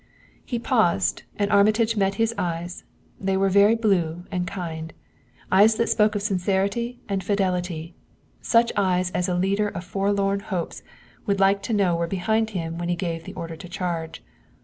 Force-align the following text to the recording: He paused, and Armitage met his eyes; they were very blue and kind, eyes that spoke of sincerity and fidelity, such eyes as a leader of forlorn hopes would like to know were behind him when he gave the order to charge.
He 0.43 0.57
paused, 0.57 1.21
and 1.37 1.51
Armitage 1.51 1.95
met 1.95 2.15
his 2.15 2.33
eyes; 2.35 2.83
they 3.19 3.37
were 3.37 3.49
very 3.49 3.75
blue 3.75 4.25
and 4.31 4.47
kind, 4.47 4.93
eyes 5.51 5.75
that 5.75 5.89
spoke 5.89 6.15
of 6.15 6.23
sincerity 6.23 6.99
and 7.07 7.23
fidelity, 7.23 7.93
such 8.41 8.71
eyes 8.75 9.11
as 9.11 9.29
a 9.29 9.35
leader 9.35 9.67
of 9.67 9.83
forlorn 9.83 10.39
hopes 10.39 10.81
would 11.27 11.39
like 11.39 11.61
to 11.61 11.73
know 11.73 11.95
were 11.95 12.07
behind 12.07 12.49
him 12.57 12.79
when 12.79 12.89
he 12.89 12.95
gave 12.95 13.25
the 13.25 13.33
order 13.35 13.55
to 13.57 13.69
charge. 13.69 14.23